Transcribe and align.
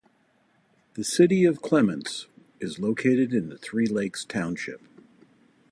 The 0.95 1.03
city 1.03 1.45
of 1.45 1.61
Clements 1.61 2.25
is 2.59 2.79
located 2.79 3.35
in 3.35 3.55
Three 3.59 3.85
Lakes 3.85 4.25
Township. 4.25 4.81